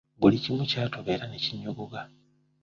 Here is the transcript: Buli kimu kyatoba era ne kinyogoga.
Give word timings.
Buli 0.19 0.37
kimu 0.43 0.63
kyatoba 0.71 1.09
era 1.15 1.25
ne 1.27 1.39
kinyogoga. 1.43 2.01